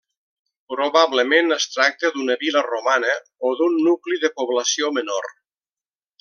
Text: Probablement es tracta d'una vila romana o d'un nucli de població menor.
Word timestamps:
Probablement 0.73 1.55
es 1.57 1.67
tracta 1.73 2.11
d'una 2.15 2.37
vila 2.45 2.63
romana 2.69 3.13
o 3.51 3.53
d'un 3.61 3.77
nucli 3.89 4.19
de 4.25 4.33
població 4.41 4.91
menor. 4.99 5.31